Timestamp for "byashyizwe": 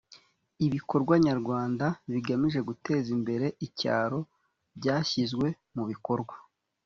4.77-5.47